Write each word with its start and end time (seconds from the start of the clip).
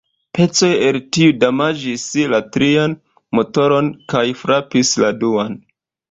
Pecoj 0.35 0.67
el 0.85 0.95
tiu 1.17 1.33
damaĝis 1.41 2.05
la 2.31 2.39
trian 2.55 2.95
motoron 3.39 3.91
kaj 4.15 4.23
frapis 4.39 4.95
la 5.05 5.13
duan. 5.25 5.55